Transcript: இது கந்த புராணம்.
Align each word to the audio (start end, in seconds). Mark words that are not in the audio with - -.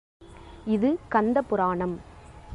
இது 0.65 0.97
கந்த 1.09 1.41
புராணம். 1.41 1.95